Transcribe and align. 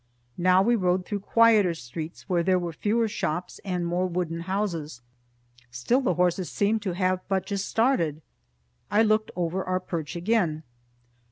Now 0.39 0.63
we 0.63 0.75
rode 0.75 1.05
through 1.05 1.19
quieter 1.19 1.75
streets 1.75 2.27
where 2.27 2.41
there 2.41 2.57
were 2.57 2.73
fewer 2.73 3.07
shops 3.07 3.59
and 3.63 3.85
more 3.85 4.07
wooden 4.07 4.39
houses. 4.39 5.03
Still 5.69 6.01
the 6.01 6.15
horses 6.15 6.49
seemed 6.49 6.81
to 6.81 6.93
have 6.93 7.19
but 7.27 7.45
just 7.45 7.67
started. 7.69 8.23
I 8.89 9.03
looked 9.03 9.29
over 9.35 9.63
our 9.63 9.79
perch 9.79 10.15
again. 10.15 10.63